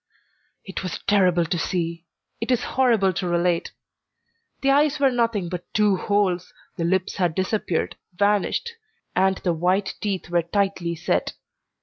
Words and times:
It 0.65 0.81
was 0.81 0.97
terrible 1.05 1.45
to 1.45 1.59
see, 1.59 2.07
it 2.39 2.49
is 2.49 2.63
horrible 2.73 3.13
to 3.13 3.27
relate. 3.27 3.71
The 4.61 4.71
eyes 4.71 4.99
were 4.99 5.11
nothing 5.11 5.47
but 5.47 5.71
two 5.75 5.95
holes, 5.95 6.51
the 6.75 6.83
lips 6.85 7.17
had 7.17 7.35
disappeared, 7.35 7.97
vanished, 8.15 8.71
and 9.15 9.37
the 9.37 9.53
white 9.53 9.93
teeth 10.01 10.31
were 10.31 10.41
tightly 10.41 10.95
set. 10.95 11.33